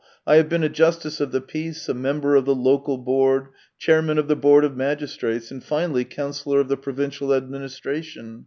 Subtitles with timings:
[0.25, 4.17] I have been a Justice of the Peace, a member of the Local Board, chairman
[4.17, 8.39] of the Board of Magis trates, and finally councillor of the provincial administration.